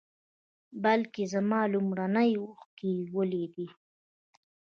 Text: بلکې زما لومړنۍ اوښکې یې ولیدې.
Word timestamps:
بلکې 0.83 1.23
زما 1.33 1.61
لومړنۍ 1.73 2.31
اوښکې 2.41 2.89
یې 2.97 3.05
ولیدې. 3.15 3.67